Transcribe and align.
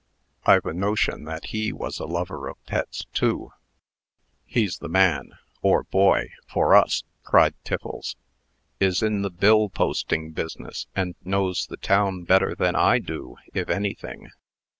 I've 0.47 0.65
a 0.65 0.73
notion 0.73 1.25
that 1.25 1.49
he 1.53 1.71
was 1.71 1.99
a 1.99 2.07
lover 2.07 2.47
of 2.47 2.57
Pet's, 2.65 3.05
too." 3.13 3.51
"He's 4.47 4.79
the 4.79 4.89
man, 4.89 5.33
or 5.61 5.83
boy, 5.83 6.29
for 6.51 6.73
us!" 6.75 7.03
cried 7.21 7.53
Tiffles. 7.63 8.15
"Is 8.79 9.03
in 9.03 9.21
the 9.21 9.29
bill 9.29 9.69
posting 9.69 10.31
business, 10.31 10.87
and 10.95 11.13
knows 11.23 11.67
the 11.67 11.77
town 11.77 12.23
better 12.23 12.55
than 12.55 12.75
I 12.75 12.97
do, 12.97 13.35
if 13.53 13.69
anything. 13.69 14.29